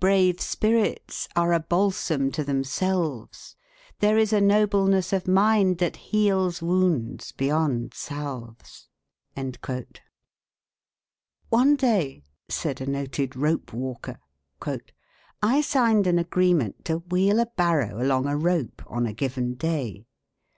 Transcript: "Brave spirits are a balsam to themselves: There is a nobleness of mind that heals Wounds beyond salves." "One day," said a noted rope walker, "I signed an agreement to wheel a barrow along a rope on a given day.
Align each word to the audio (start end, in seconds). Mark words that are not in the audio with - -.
"Brave 0.00 0.40
spirits 0.40 1.28
are 1.36 1.52
a 1.52 1.60
balsam 1.60 2.32
to 2.32 2.42
themselves: 2.42 3.56
There 3.98 4.16
is 4.16 4.32
a 4.32 4.40
nobleness 4.40 5.12
of 5.12 5.28
mind 5.28 5.76
that 5.80 5.96
heals 5.96 6.62
Wounds 6.62 7.32
beyond 7.32 7.92
salves." 7.92 8.88
"One 11.50 11.76
day," 11.76 12.24
said 12.48 12.80
a 12.80 12.86
noted 12.86 13.36
rope 13.36 13.74
walker, 13.74 14.18
"I 15.42 15.60
signed 15.60 16.06
an 16.06 16.18
agreement 16.18 16.86
to 16.86 17.00
wheel 17.10 17.38
a 17.38 17.44
barrow 17.44 18.00
along 18.02 18.24
a 18.26 18.34
rope 18.38 18.80
on 18.86 19.04
a 19.04 19.12
given 19.12 19.56
day. 19.56 20.06